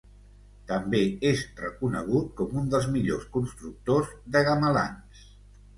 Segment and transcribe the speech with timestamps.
[0.71, 1.01] També
[1.33, 5.27] és reconegut com un dels millors constructors de gamelans.